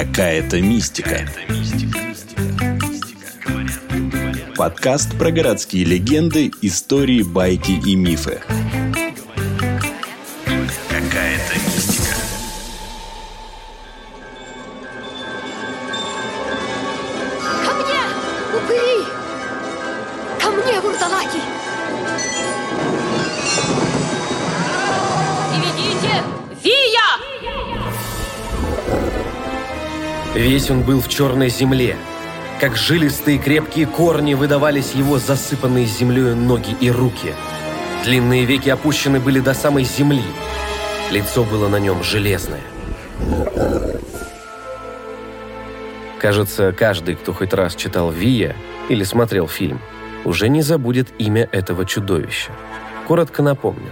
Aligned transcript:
Какая-то 0.00 0.62
мистика. 0.62 1.28
Подкаст 4.56 5.18
про 5.18 5.30
городские 5.30 5.84
легенды, 5.84 6.50
истории, 6.62 7.22
байки 7.22 7.72
и 7.72 7.96
мифы. 7.96 8.40
Какая-то 10.88 11.54
мистика. 11.66 12.14
Ко 17.66 17.74
мне, 17.74 18.00
упыри! 18.56 19.04
Ко 20.40 20.50
мне, 20.50 20.80
вурдалаки! 20.80 21.40
Весь 30.40 30.70
он 30.70 30.80
был 30.80 31.02
в 31.02 31.08
черной 31.08 31.50
земле. 31.50 31.96
Как 32.60 32.74
жилистые 32.74 33.36
крепкие 33.36 33.84
корни 33.86 34.32
выдавались 34.32 34.92
его 34.94 35.18
засыпанные 35.18 35.84
землей 35.84 36.34
ноги 36.34 36.74
и 36.80 36.90
руки. 36.90 37.34
Длинные 38.04 38.46
веки 38.46 38.70
опущены 38.70 39.20
были 39.20 39.40
до 39.40 39.52
самой 39.52 39.84
земли. 39.84 40.24
Лицо 41.10 41.44
было 41.44 41.68
на 41.68 41.78
нем 41.78 42.02
железное. 42.02 42.62
Кажется, 46.18 46.72
каждый, 46.72 47.16
кто 47.16 47.34
хоть 47.34 47.52
раз 47.52 47.74
читал 47.74 48.10
Вия 48.10 48.56
или 48.88 49.04
смотрел 49.04 49.46
фильм, 49.46 49.78
уже 50.24 50.48
не 50.48 50.62
забудет 50.62 51.08
имя 51.18 51.50
этого 51.52 51.84
чудовища. 51.84 52.52
Коротко 53.06 53.42
напомню. 53.42 53.90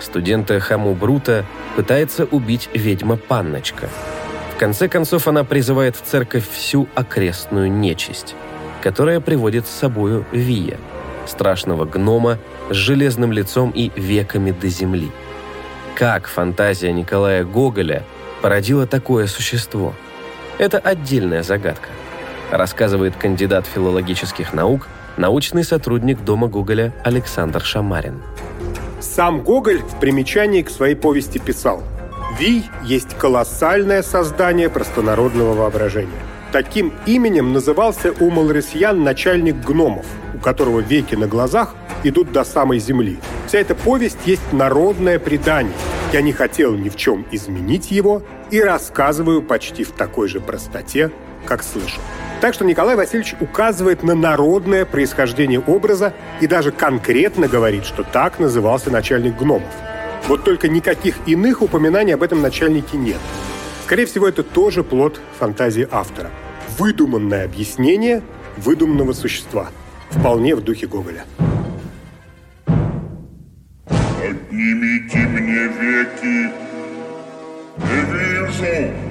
Студента 0.00 0.60
Хаму 0.60 0.94
Брута 0.94 1.46
пытается 1.74 2.26
убить 2.26 2.68
ведьма 2.74 3.16
Панночка. 3.16 3.88
В 4.56 4.58
конце 4.58 4.88
концов, 4.88 5.28
она 5.28 5.44
призывает 5.44 5.96
в 5.96 6.00
церковь 6.00 6.48
всю 6.48 6.88
окрестную 6.94 7.70
нечисть, 7.70 8.34
которая 8.80 9.20
приводит 9.20 9.66
с 9.66 9.70
собою 9.70 10.24
Вия, 10.32 10.78
страшного 11.26 11.84
гнома 11.84 12.38
с 12.70 12.74
железным 12.74 13.32
лицом 13.32 13.70
и 13.70 13.90
веками 13.96 14.52
до 14.52 14.68
земли. 14.68 15.10
Как 15.94 16.26
фантазия 16.26 16.90
Николая 16.94 17.44
Гоголя 17.44 18.02
породила 18.40 18.86
такое 18.86 19.26
существо? 19.26 19.92
Это 20.56 20.78
отдельная 20.78 21.42
загадка, 21.42 21.90
рассказывает 22.50 23.14
кандидат 23.14 23.66
филологических 23.66 24.54
наук, 24.54 24.88
научный 25.18 25.64
сотрудник 25.64 26.24
Дома 26.24 26.48
Гоголя 26.48 26.94
Александр 27.04 27.60
Шамарин. 27.62 28.22
Сам 29.00 29.42
Гоголь 29.42 29.80
в 29.82 30.00
примечании 30.00 30.62
к 30.62 30.70
своей 30.70 30.94
повести 30.94 31.36
писал 31.36 31.82
«Вий 32.38 32.68
есть 32.82 33.16
колоссальное 33.16 34.02
создание 34.02 34.68
простонародного 34.68 35.54
воображения». 35.54 36.20
Таким 36.52 36.92
именем 37.06 37.52
назывался 37.52 38.12
у 38.20 38.30
малоросиян 38.30 39.02
начальник 39.02 39.56
гномов, 39.56 40.06
у 40.34 40.38
которого 40.38 40.80
веки 40.80 41.14
на 41.14 41.26
глазах 41.26 41.74
идут 42.04 42.32
до 42.32 42.44
самой 42.44 42.78
земли. 42.78 43.18
Вся 43.46 43.58
эта 43.58 43.74
повесть 43.74 44.18
есть 44.26 44.52
народное 44.52 45.18
предание. 45.18 45.74
Я 46.12 46.20
не 46.20 46.32
хотел 46.32 46.74
ни 46.74 46.88
в 46.88 46.96
чем 46.96 47.26
изменить 47.30 47.90
его 47.90 48.22
и 48.50 48.60
рассказываю 48.60 49.42
почти 49.42 49.84
в 49.84 49.92
такой 49.92 50.28
же 50.28 50.40
простоте, 50.40 51.10
как 51.46 51.62
слышал. 51.62 52.00
Так 52.40 52.54
что 52.54 52.64
Николай 52.64 52.96
Васильевич 52.96 53.34
указывает 53.40 54.02
на 54.02 54.14
народное 54.14 54.84
происхождение 54.84 55.60
образа 55.60 56.12
и 56.40 56.46
даже 56.46 56.70
конкретно 56.70 57.48
говорит, 57.48 57.86
что 57.86 58.02
так 58.02 58.38
назывался 58.38 58.90
начальник 58.90 59.36
гномов. 59.36 59.72
Вот 60.28 60.44
только 60.44 60.68
никаких 60.68 61.16
иных 61.26 61.62
упоминаний 61.62 62.14
об 62.14 62.22
этом 62.22 62.42
начальнике 62.42 62.96
нет. 62.96 63.20
Скорее 63.84 64.06
всего, 64.06 64.26
это 64.26 64.42
тоже 64.42 64.82
плод 64.82 65.20
фантазии 65.38 65.86
автора. 65.90 66.30
Выдуманное 66.78 67.44
объяснение 67.44 68.22
выдуманного 68.56 69.12
существа. 69.12 69.68
Вполне 70.10 70.56
в 70.56 70.62
духе 70.62 70.88
Гоголя. 70.88 71.24
Поднимите 73.86 75.18
мне 75.18 75.68
веки. 75.68 76.50
Не 77.78 78.00
вижу. 78.12 79.06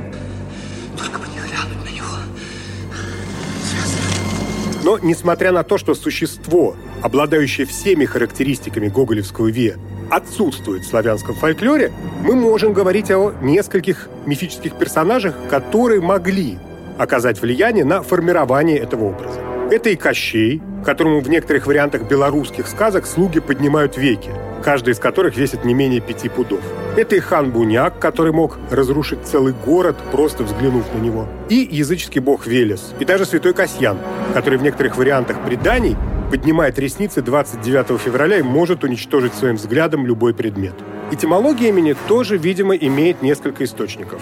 Но, 4.84 5.00
несмотря 5.00 5.52
на 5.52 5.64
то, 5.64 5.80
что 5.80 5.96
существо, 5.96 6.76
обладающее 7.02 7.66
всеми 7.66 8.06
характеристиками 8.06 8.88
гоголевского 8.88 9.48
вия, 9.48 9.78
отсутствует 10.10 10.84
в 10.84 10.88
славянском 10.88 11.36
фольклоре, 11.36 11.92
мы 12.22 12.36
можем 12.36 12.74
говорить 12.74 13.12
о 13.12 13.34
нескольких 13.42 14.10
мифических 14.26 14.76
персонажах, 14.76 15.36
которые 15.50 16.02
могли 16.02 16.58
оказать 16.98 17.42
влияние 17.42 17.86
на 17.86 18.02
формирование 18.02 18.78
этого 18.78 19.06
образа. 19.06 19.40
Это 19.72 19.90
и 19.90 19.96
Кощей, 19.96 20.62
которому 20.86 21.20
в 21.22 21.30
некоторых 21.30 21.66
вариантах 21.66 22.04
белорусских 22.04 22.68
сказок 22.68 23.08
слуги 23.08 23.40
поднимают 23.40 23.98
веки, 23.98 24.30
каждый 24.64 24.94
из 24.94 25.00
которых 25.00 25.36
весит 25.36 25.66
не 25.66 25.74
менее 25.74 26.02
пяти 26.02 26.30
пудов. 26.30 26.62
Это 26.96 27.16
и 27.16 27.20
хан 27.20 27.52
Буняк, 27.52 28.00
который 28.00 28.32
мог 28.32 28.58
разрушить 28.72 29.20
целый 29.26 29.54
город, 29.66 29.98
просто 30.12 30.44
взглянув 30.44 30.86
на 30.94 31.00
него. 31.00 31.28
И 31.50 31.68
языческий 31.70 32.22
бог 32.22 32.48
Велес. 32.48 32.94
И 33.00 33.06
даже 33.06 33.26
святой 33.26 33.54
Касьян, 33.54 33.98
который 34.34 34.60
в 34.60 34.64
некоторых 34.64 34.96
вариантах 34.98 35.44
преданий 35.44 35.98
поднимает 36.30 36.80
ресницы 36.80 37.22
29 37.22 38.00
февраля 38.00 38.38
и 38.38 38.42
может 38.42 38.84
уничтожить 38.84 39.34
своим 39.34 39.56
взглядом 39.56 40.06
любой 40.06 40.34
предмет. 40.34 40.74
Этимология 41.12 41.70
имени 41.70 41.96
тоже, 42.08 42.38
видимо, 42.38 42.76
имеет 42.76 43.22
несколько 43.22 43.64
источников. 43.64 44.22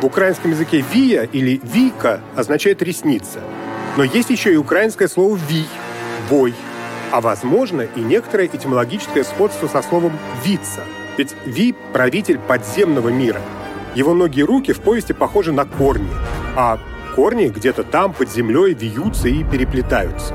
В 0.00 0.06
украинском 0.06 0.50
языке 0.50 0.84
«вия» 0.92 1.24
или 1.24 1.60
«вийка» 1.62 2.20
означает 2.34 2.82
«ресница». 2.82 3.40
Но 3.96 4.04
есть 4.04 4.30
еще 4.30 4.52
и 4.52 4.56
украинское 4.56 5.08
слово 5.08 5.38
«вий»– 5.48 5.68
«вой», 6.28 6.54
а, 7.12 7.20
возможно, 7.20 7.82
и 7.82 8.00
некоторое 8.00 8.46
этимологическое 8.46 9.22
сходство 9.22 9.68
со 9.68 9.82
словом 9.82 10.12
«вица». 10.44 10.82
Ведь 11.18 11.36
Ви– 11.44 11.74
правитель 11.92 12.38
подземного 12.38 13.10
мира. 13.10 13.42
Его 13.94 14.14
ноги 14.14 14.40
и 14.40 14.42
руки 14.42 14.72
в 14.72 14.80
повести 14.80 15.12
похожи 15.12 15.52
на 15.52 15.66
корни, 15.66 16.08
а 16.56 16.78
корни 17.14 17.48
где-то 17.48 17.84
там, 17.84 18.14
под 18.14 18.30
землей, 18.32 18.72
вьются 18.72 19.28
и 19.28 19.44
переплетаются. 19.44 20.34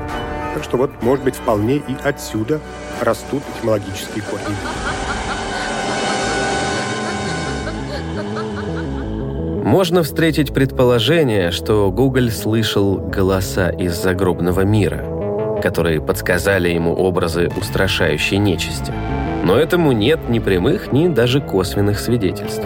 Так 0.58 0.64
что 0.64 0.78
вот, 0.78 0.90
может 1.04 1.24
быть, 1.24 1.36
вполне 1.36 1.76
и 1.76 1.96
отсюда 2.04 2.60
растут 3.00 3.44
этимологические 3.60 4.24
корни. 4.24 4.56
Можно 9.64 10.02
встретить 10.02 10.56
предположение, 10.56 11.52
что 11.52 11.92
Гоголь 11.92 12.32
слышал 12.32 12.98
голоса 12.98 13.70
из 13.70 14.02
загробного 14.02 14.62
мира, 14.62 15.60
которые 15.62 16.02
подсказали 16.02 16.70
ему 16.70 16.96
образы 16.96 17.52
устрашающей 17.56 18.38
нечисти. 18.38 18.92
Но 19.44 19.58
этому 19.58 19.92
нет 19.92 20.28
ни 20.28 20.40
прямых, 20.40 20.92
ни 20.92 21.08
даже 21.08 21.40
косвенных 21.40 22.00
свидетельств. 22.00 22.64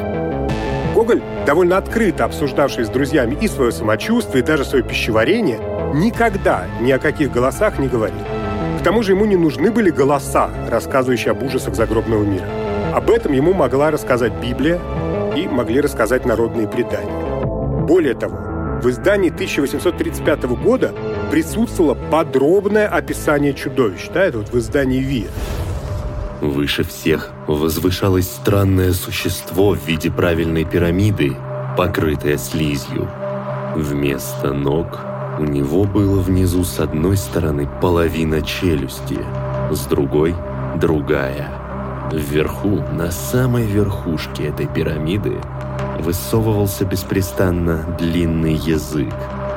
Гоголь, 0.95 1.21
довольно 1.45 1.75
открыто 1.75 2.23
обсуждавший 2.23 2.85
с 2.85 2.89
друзьями 2.89 3.37
и 3.41 3.49
свое 3.49 3.73
самочувствие, 3.73 4.43
и 4.43 4.45
даже 4.45 4.63
свое 4.63 4.81
пищеварение, 4.81 5.59
никогда 5.93 6.65
ни 6.79 6.91
о 6.91 6.99
каких 6.99 7.31
голосах 7.31 7.79
не 7.79 7.87
говорил. 7.87 8.23
К 8.79 8.83
тому 8.83 9.03
же 9.03 9.11
ему 9.11 9.25
не 9.25 9.35
нужны 9.35 9.71
были 9.71 9.89
голоса, 9.89 10.49
рассказывающие 10.69 11.31
об 11.31 11.43
ужасах 11.43 11.75
загробного 11.75 12.23
мира. 12.23 12.47
Об 12.93 13.09
этом 13.09 13.31
ему 13.31 13.53
могла 13.53 13.91
рассказать 13.91 14.33
Библия 14.41 14.79
и 15.35 15.47
могли 15.47 15.81
рассказать 15.81 16.25
народные 16.25 16.67
предания. 16.67 17.85
Более 17.85 18.15
того, 18.15 18.37
в 18.81 18.89
издании 18.89 19.29
1835 19.29 20.43
года 20.61 20.93
присутствовало 21.29 21.93
подробное 21.93 22.87
описание 22.87 23.53
чудовищ. 23.53 24.09
Да, 24.11 24.23
это 24.23 24.39
вот 24.39 24.49
в 24.49 24.57
издании 24.57 24.99
ВИА. 24.99 25.29
Выше 26.41 26.83
всех 26.83 27.29
возвышалось 27.45 28.25
странное 28.25 28.93
существо 28.93 29.75
в 29.75 29.87
виде 29.87 30.09
правильной 30.09 30.65
пирамиды, 30.65 31.37
покрытое 31.77 32.37
слизью. 32.37 33.07
Вместо 33.75 34.51
ног 34.51 35.10
у 35.41 35.45
него 35.45 35.85
было 35.85 36.21
внизу 36.21 36.63
с 36.63 36.79
одной 36.79 37.17
стороны 37.17 37.67
половина 37.81 38.43
челюсти, 38.43 39.17
с 39.71 39.85
другой– 39.87 40.35
другая. 40.75 41.49
Вверху, 42.11 42.83
на 42.93 43.09
самой 43.09 43.65
верхушке 43.65 44.49
этой 44.49 44.67
пирамиды, 44.67 45.37
высовывался 45.99 46.85
беспрестанно 46.85 47.83
длинный 47.97 48.53
язык 48.53 49.15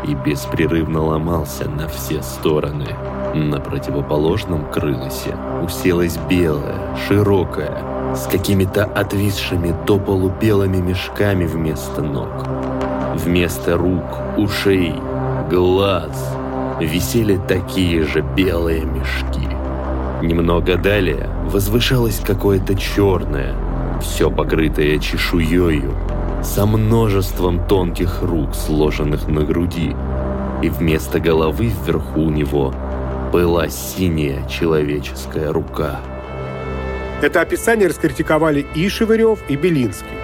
и 0.08 0.14
беспрерывно 0.14 1.02
ломался 1.02 1.68
на 1.68 1.86
все 1.88 2.22
стороны. 2.22 2.88
На 3.34 3.60
противоположном 3.60 4.70
крылосе 4.70 5.36
уселась 5.62 6.16
белая, 6.30 6.96
широкая, 7.06 8.14
с 8.14 8.26
какими-то 8.26 8.84
отвисшими 8.84 9.74
до 9.86 9.98
полубелыми 9.98 10.78
мешками 10.78 11.44
вместо 11.44 12.00
ног. 12.00 12.46
Вместо 13.16 13.76
рук, 13.76 14.04
ушей, 14.38 14.94
глаз 15.54 16.36
висели 16.80 17.38
такие 17.46 18.02
же 18.02 18.22
белые 18.22 18.84
мешки. 18.84 19.48
Немного 20.20 20.76
далее 20.76 21.30
возвышалось 21.44 22.18
какое-то 22.18 22.74
черное, 22.74 23.54
все 24.02 24.32
покрытое 24.32 24.98
чешуею, 24.98 25.94
со 26.42 26.66
множеством 26.66 27.64
тонких 27.68 28.22
рук, 28.22 28.54
сложенных 28.54 29.28
на 29.28 29.42
груди, 29.42 29.94
и 30.60 30.68
вместо 30.68 31.20
головы 31.20 31.70
вверху 31.84 32.22
у 32.22 32.30
него 32.30 32.74
была 33.32 33.68
синяя 33.68 34.44
человеческая 34.48 35.52
рука. 35.52 36.00
Это 37.22 37.40
описание 37.40 37.88
раскритиковали 37.88 38.66
и 38.74 38.88
Шевырев, 38.88 39.38
и 39.48 39.54
Белинский, 39.54 40.18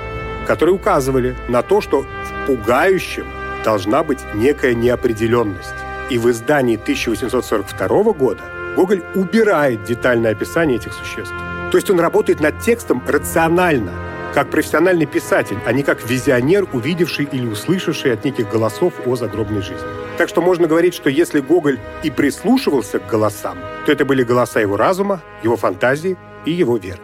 которые 0.48 0.74
указывали 0.74 1.36
на 1.48 1.62
то, 1.62 1.80
что 1.80 2.02
в 2.02 2.46
пугающем 2.46 3.26
должна 3.64 4.02
быть 4.02 4.20
некая 4.34 4.74
неопределенность. 4.74 5.74
И 6.10 6.18
в 6.18 6.30
издании 6.30 6.76
1842 6.76 8.12
года 8.12 8.42
Гоголь 8.76 9.02
убирает 9.14 9.84
детальное 9.84 10.32
описание 10.32 10.76
этих 10.76 10.92
существ. 10.92 11.34
То 11.70 11.76
есть 11.76 11.90
он 11.90 12.00
работает 12.00 12.40
над 12.40 12.58
текстом 12.60 13.02
рационально, 13.06 13.92
как 14.34 14.50
профессиональный 14.50 15.06
писатель, 15.06 15.58
а 15.66 15.72
не 15.72 15.82
как 15.82 16.08
визионер, 16.08 16.66
увидевший 16.72 17.28
или 17.30 17.46
услышавший 17.46 18.12
от 18.12 18.24
неких 18.24 18.48
голосов 18.48 18.94
о 19.06 19.16
загробной 19.16 19.62
жизни. 19.62 19.86
Так 20.18 20.28
что 20.28 20.40
можно 20.40 20.66
говорить, 20.66 20.94
что 20.94 21.10
если 21.10 21.40
Гоголь 21.40 21.78
и 22.02 22.10
прислушивался 22.10 22.98
к 22.98 23.06
голосам, 23.06 23.58
то 23.86 23.92
это 23.92 24.04
были 24.04 24.22
голоса 24.22 24.60
его 24.60 24.76
разума, 24.76 25.20
его 25.42 25.56
фантазии 25.56 26.16
и 26.44 26.52
его 26.52 26.76
веры. 26.76 27.00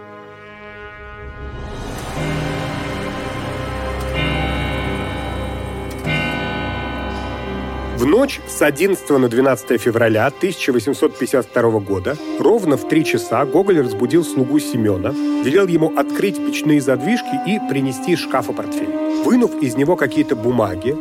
В 7.97 8.05
ночь 8.05 8.43
с 8.47 8.61
11 8.61 9.09
на 9.09 9.27
12 9.27 9.81
февраля 9.81 10.27
1852 10.27 11.81
года 11.81 12.15
ровно 12.39 12.77
в 12.77 12.87
три 12.89 13.07
часа 13.07 13.47
Гоголь 13.47 13.81
разбудил 13.81 14.23
слугу 14.23 14.59
Семена, 14.59 15.13
велел 15.43 15.67
ему 15.67 15.97
открыть 15.97 16.37
печные 16.37 16.83
задвижки 16.83 17.41
и 17.47 17.59
принести 17.71 18.13
из 18.13 18.19
шкафа 18.19 18.53
портфель. 18.53 19.25
Вынув 19.25 19.63
из 19.63 19.77
него 19.77 19.97
какие-то 19.97 20.37
бумаги, 20.37 20.95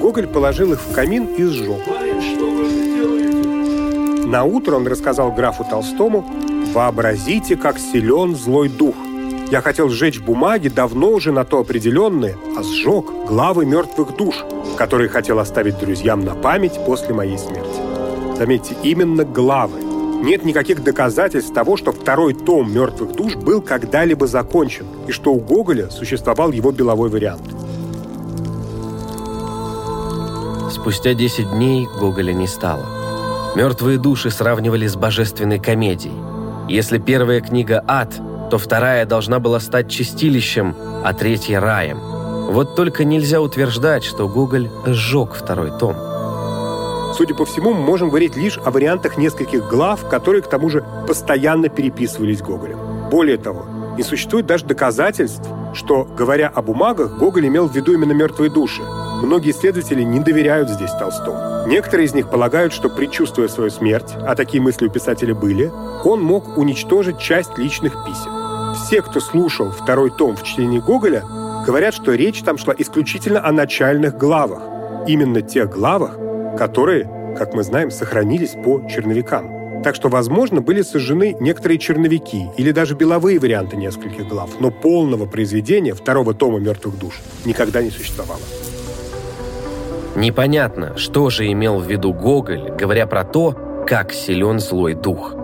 Гоголь 0.00 0.26
положил 0.26 0.72
их 0.72 0.80
в 0.80 0.92
камин 0.92 1.26
и 1.36 1.44
сжег. 1.44 1.86
На 4.26 4.42
утро 4.42 4.74
он 4.74 4.88
рассказал 4.88 5.30
графу 5.30 5.64
Толстому 5.70 6.28
«Вообразите, 6.74 7.54
как 7.54 7.78
силен 7.78 8.34
злой 8.34 8.68
дух. 8.68 8.96
Я 9.50 9.62
хотел 9.62 9.88
сжечь 9.88 10.20
бумаги, 10.20 10.68
давно 10.68 11.10
уже 11.10 11.32
на 11.32 11.44
то 11.44 11.58
определенные, 11.58 12.36
а 12.56 12.62
сжег 12.62 13.06
главы 13.26 13.66
мертвых 13.66 14.16
душ, 14.16 14.44
которые 14.76 15.08
хотел 15.08 15.40
оставить 15.40 15.76
друзьям 15.76 16.24
на 16.24 16.36
память 16.36 16.78
после 16.86 17.12
моей 17.12 17.36
смерти. 17.36 17.80
Заметьте, 18.38 18.76
именно 18.84 19.24
главы. 19.24 19.80
Нет 20.22 20.44
никаких 20.44 20.84
доказательств 20.84 21.52
того, 21.52 21.76
что 21.76 21.90
второй 21.90 22.34
том 22.34 22.72
«Мертвых 22.72 23.12
душ» 23.12 23.34
был 23.34 23.60
когда-либо 23.60 24.28
закончен, 24.28 24.86
и 25.08 25.12
что 25.12 25.32
у 25.32 25.40
Гоголя 25.40 25.90
существовал 25.90 26.52
его 26.52 26.70
беловой 26.70 27.08
вариант. 27.08 27.42
Спустя 30.70 31.14
10 31.14 31.50
дней 31.50 31.88
Гоголя 31.98 32.32
не 32.32 32.46
стало. 32.46 32.86
Мертвые 33.56 33.98
души 33.98 34.30
сравнивали 34.30 34.86
с 34.86 34.94
божественной 34.94 35.58
комедией. 35.58 36.14
Если 36.68 36.98
первая 36.98 37.40
книга 37.40 37.82
«Ад», 37.88 38.20
то 38.50 38.58
вторая 38.58 39.06
должна 39.06 39.38
была 39.38 39.60
стать 39.60 39.88
чистилищем, 39.88 40.74
а 41.04 41.14
третья– 41.14 41.60
раем. 41.60 42.00
Вот 42.50 42.74
только 42.74 43.04
нельзя 43.04 43.40
утверждать, 43.40 44.02
что 44.02 44.28
Гоголь 44.28 44.68
сжег 44.84 45.34
второй 45.34 45.70
том. 45.78 45.94
Судя 47.16 47.34
по 47.34 47.44
всему, 47.44 47.72
мы 47.72 47.82
можем 47.82 48.08
говорить 48.08 48.36
лишь 48.36 48.58
о 48.58 48.70
вариантах 48.70 49.16
нескольких 49.16 49.68
глав, 49.68 50.08
которые, 50.08 50.42
к 50.42 50.48
тому 50.48 50.68
же, 50.68 50.84
постоянно 51.06 51.68
переписывались 51.68 52.42
Гоголем. 52.42 52.78
Более 53.08 53.36
того, 53.36 53.66
не 53.96 54.02
существует 54.02 54.46
даже 54.46 54.64
доказательств, 54.64 55.48
что, 55.72 56.04
говоря 56.04 56.48
о 56.48 56.60
бумагах, 56.62 57.18
Гоголь 57.18 57.46
имел 57.46 57.68
в 57.68 57.74
виду 57.74 57.92
именно 57.92 58.12
мертвые 58.12 58.50
души. 58.50 58.82
Многие 59.22 59.50
исследователи 59.50 60.02
не 60.02 60.18
доверяют 60.20 60.70
здесь 60.70 60.92
Толстому. 60.92 61.66
Некоторые 61.66 62.06
из 62.06 62.14
них 62.14 62.30
полагают, 62.30 62.72
что, 62.72 62.88
предчувствуя 62.88 63.48
свою 63.48 63.70
смерть, 63.70 64.14
а 64.16 64.34
такие 64.34 64.62
мысли 64.62 64.86
у 64.86 64.90
писателя 64.90 65.34
были, 65.34 65.70
он 66.04 66.22
мог 66.22 66.56
уничтожить 66.56 67.18
часть 67.18 67.58
личных 67.58 67.92
писем. 68.04 68.74
Все, 68.74 69.02
кто 69.02 69.20
слушал 69.20 69.70
второй 69.70 70.10
том 70.10 70.36
в 70.36 70.42
чтении 70.42 70.78
Гоголя, 70.78 71.22
говорят, 71.66 71.92
что 71.92 72.14
речь 72.14 72.40
там 72.42 72.56
шла 72.56 72.74
исключительно 72.76 73.46
о 73.46 73.52
начальных 73.52 74.16
главах. 74.16 74.62
Именно 75.06 75.42
тех 75.42 75.68
главах, 75.68 76.16
которые, 76.56 77.36
как 77.36 77.52
мы 77.52 77.62
знаем, 77.62 77.90
сохранились 77.90 78.56
по 78.64 78.82
черновикам. 78.88 79.82
Так 79.82 79.94
что, 79.94 80.08
возможно, 80.08 80.60
были 80.60 80.82
сожжены 80.82 81.36
некоторые 81.40 81.78
черновики 81.78 82.48
или 82.56 82.70
даже 82.70 82.94
беловые 82.94 83.38
варианты 83.38 83.76
нескольких 83.76 84.28
глав, 84.28 84.60
но 84.60 84.70
полного 84.70 85.26
произведения 85.26 85.94
второго 85.94 86.34
тома 86.34 86.58
«Мертвых 86.58 86.98
душ» 86.98 87.20
никогда 87.44 87.82
не 87.82 87.90
существовало. 87.90 88.40
Непонятно, 90.16 90.96
что 90.96 91.30
же 91.30 91.50
имел 91.50 91.78
в 91.78 91.86
виду 91.86 92.12
Гоголь, 92.12 92.72
говоря 92.76 93.06
про 93.06 93.24
то, 93.24 93.54
как 93.86 94.12
силен 94.12 94.58
злой 94.58 94.94
дух. 94.94 95.34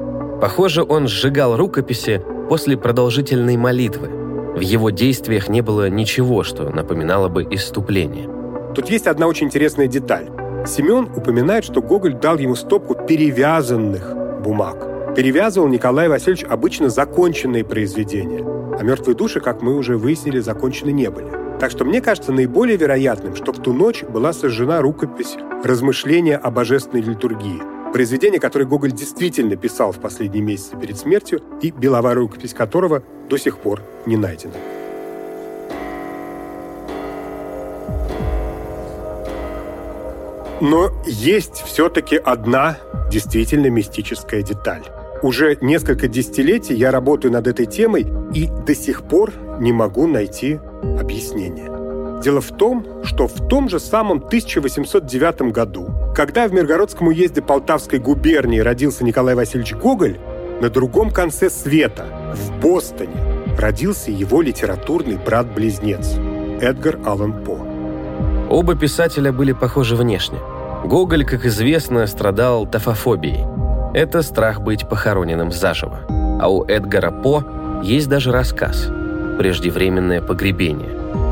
Похоже, 0.40 0.82
он 0.82 1.06
сжигал 1.08 1.56
рукописи 1.56 2.22
после 2.48 2.76
продолжительной 2.76 3.56
молитвы. 3.56 4.08
В 4.56 4.60
его 4.60 4.90
действиях 4.90 5.48
не 5.48 5.60
было 5.60 5.88
ничего, 5.88 6.42
что 6.42 6.68
напоминало 6.70 7.28
бы 7.28 7.46
иступление. 7.50 8.28
Тут 8.74 8.90
есть 8.90 9.06
одна 9.06 9.26
очень 9.26 9.46
интересная 9.46 9.86
деталь. 9.86 10.26
Семен 10.66 11.08
упоминает, 11.16 11.64
что 11.64 11.80
Гоголь 11.80 12.14
дал 12.14 12.38
ему 12.38 12.56
стопку 12.56 12.94
перевязанных 12.94 14.14
бумаг. 14.42 15.14
Перевязывал 15.14 15.69
Николай 15.69 16.08
Васильевич 16.08 16.44
обычно 16.44 16.90
законченные 16.90 17.64
произведения, 17.64 18.44
а 18.78 18.82
«Мертвые 18.82 19.16
души», 19.16 19.40
как 19.40 19.62
мы 19.62 19.74
уже 19.76 19.96
выяснили, 19.96 20.40
закончены 20.40 20.90
не 20.90 21.08
были. 21.08 21.45
Так 21.58 21.70
что 21.70 21.87
мне 21.87 22.03
кажется 22.03 22.32
наиболее 22.32 22.76
вероятным, 22.76 23.35
что 23.35 23.53
в 23.53 23.62
ту 23.62 23.73
ночь 23.73 24.03
была 24.03 24.35
сожжена 24.35 24.82
рукопись 24.82 25.37
«Размышления 25.64 26.37
о 26.37 26.50
божественной 26.50 27.03
литургии», 27.03 27.62
произведение, 27.93 28.38
которое 28.38 28.67
Гоголь 28.67 28.93
действительно 28.93 29.56
писал 29.56 29.93
в 29.93 29.99
последние 29.99 30.43
месяцы 30.43 30.76
перед 30.76 30.99
смертью, 30.99 31.41
и 31.62 31.70
беловая 31.70 32.14
рукопись 32.14 32.53
которого 32.53 33.03
до 33.31 33.38
сих 33.38 33.58
пор 33.58 33.81
не 34.05 34.19
найдена. 34.19 34.53
Но 40.61 40.91
есть 41.06 41.62
все-таки 41.64 42.17
одна 42.17 42.76
действительно 43.11 43.69
мистическая 43.69 44.43
деталь. 44.43 44.82
Уже 45.23 45.56
несколько 45.62 46.08
десятилетий 46.08 46.75
я 46.75 46.91
работаю 46.91 47.32
над 47.32 47.47
этой 47.47 47.64
темой 47.64 48.06
и 48.35 48.49
до 48.67 48.75
сих 48.75 49.03
пор 49.03 49.32
не 49.61 49.73
могу 49.73 50.06
найти 50.06 50.61
объяснение. 50.99 51.76
Дело 52.23 52.41
в 52.41 52.51
том, 52.51 52.86
что 53.05 53.29
в 53.29 53.48
том 53.48 53.69
же 53.69 53.79
самом 53.79 54.19
1809 54.19 55.53
году, 55.53 55.89
когда 56.15 56.48
в 56.48 56.53
Миргородском 56.53 57.08
уезде 57.08 57.43
Полтавской 57.43 57.98
губернии 57.98 58.58
родился 58.58 59.05
Николай 59.05 59.34
Васильевич 59.34 59.75
Гоголь, 59.75 60.19
на 60.60 60.70
другом 60.70 61.10
конце 61.10 61.51
света, 61.51 62.34
в 62.34 62.60
Бостоне, 62.60 63.17
родился 63.58 64.10
его 64.10 64.41
литературный 64.41 65.19
брат-близнец 65.19 66.15
Эдгар 66.60 66.98
Аллан 67.05 67.44
По. 67.44 67.58
Оба 68.48 68.75
писателя 68.75 69.32
были 69.32 69.53
похожи 69.53 69.94
внешне. 69.94 70.39
Гоголь, 70.84 71.25
как 71.25 71.44
известно, 71.44 72.06
страдал 72.06 72.67
тофофобией. 72.67 73.44
Это 73.93 74.22
страх 74.22 74.60
быть 74.60 74.89
похороненным 74.89 75.53
заживо. 75.53 76.01
А 76.41 76.48
у 76.48 76.65
Эдгара 76.65 77.10
По 77.10 77.44
есть 77.82 78.08
даже 78.08 78.32
рассказ 78.32 78.91
«Преждевременное 79.38 80.22
погребение», 80.22 80.90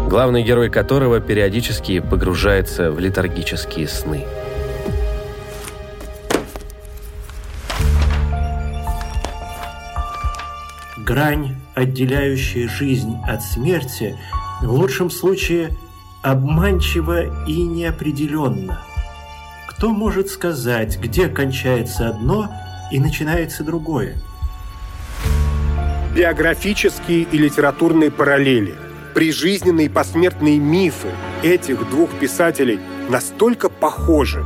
главный 0.09 0.43
герой 0.43 0.71
которого 0.71 1.21
периодически 1.21 2.01
погружается 2.01 2.93
в 2.93 2.99
летаргические 3.01 3.89
сны. 3.89 4.25
Грань, 10.99 11.57
отделяющая 11.75 12.69
жизнь 12.69 13.17
от 13.27 13.43
смерти, 13.43 14.17
в 14.63 14.71
лучшем 14.73 15.11
случае 15.11 15.71
обманчива 16.23 17.47
и 17.47 17.63
неопределенна. 17.63 18.81
Кто 19.69 19.91
может 19.91 20.29
сказать, 20.29 20.99
где 20.99 21.29
кончается 21.29 22.09
одно 22.09 22.51
и 22.93 23.01
начинается 23.01 23.65
другое? 23.65 24.17
Биографические 26.15 27.23
и 27.23 27.39
литературные 27.39 28.09
параллели, 28.09 28.77
прижизненные 29.15 29.87
и 29.87 29.89
посмертные 29.89 30.61
мифы 30.61 31.09
этих 31.43 31.91
двух 31.91 32.09
писателей 32.21 32.79
настолько 33.09 33.69
похожи, 33.69 34.45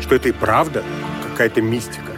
что 0.00 0.14
это 0.14 0.30
и 0.30 0.32
правда 0.32 0.82
какая-то 1.22 1.60
мистика. 1.60 2.12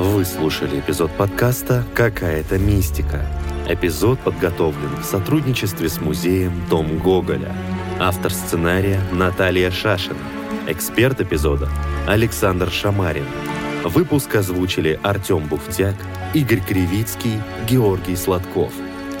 Вы 0.00 0.24
слушали 0.24 0.80
эпизод 0.80 1.12
подкаста 1.12 1.84
«Какая-то 1.94 2.58
мистика». 2.58 3.24
Эпизод 3.68 4.18
подготовлен 4.18 4.96
в 5.00 5.04
сотрудничестве 5.04 5.88
с 5.88 6.00
музеем 6.00 6.52
Том 6.68 6.98
Гоголя. 6.98 7.54
Автор 8.00 8.32
сценария 8.32 8.98
Наталья 9.12 9.70
Шашина. 9.70 10.18
Эксперт 10.66 11.20
эпизода 11.20 11.68
Александр 12.08 12.72
Шамарин. 12.72 13.26
Выпуск 13.84 14.32
озвучили 14.36 14.98
Артем 15.02 15.46
Буфтяк, 15.48 15.96
Игорь 16.34 16.60
Кривицкий, 16.60 17.40
Георгий 17.68 18.14
Сладков. 18.14 18.72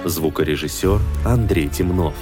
Звукорежиссер 0.04 1.00
Андрей 1.24 1.68
Темнов. 1.68 2.14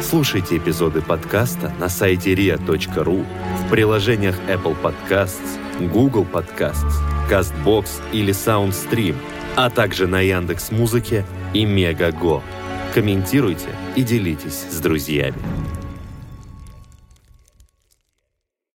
Слушайте 0.00 0.56
эпизоды 0.56 1.02
подкаста 1.02 1.72
на 1.78 1.90
сайте 1.90 2.32
ria.ru, 2.34 3.26
в 3.60 3.70
приложениях 3.70 4.36
Apple 4.48 4.76
Podcasts, 4.82 5.58
Google 5.92 6.26
Podcasts, 6.30 6.94
CastBox 7.30 7.88
или 8.12 8.32
SoundStream, 8.32 9.16
а 9.54 9.68
также 9.68 10.06
на 10.06 10.20
Яндекс 10.20 10.70
Музыке 10.70 11.26
и 11.52 11.66
Мегаго. 11.66 12.42
Комментируйте 12.94 13.68
и 13.96 14.02
делитесь 14.02 14.66
с 14.70 14.80
друзьями. 14.80 15.38